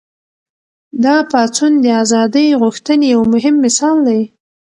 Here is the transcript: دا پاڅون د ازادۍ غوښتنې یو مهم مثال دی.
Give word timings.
دا 1.03 1.15
پاڅون 1.31 1.73
د 1.81 1.85
ازادۍ 2.03 2.47
غوښتنې 2.61 3.05
یو 3.15 3.21
مهم 3.33 3.55
مثال 3.65 3.97
دی. 4.07 4.21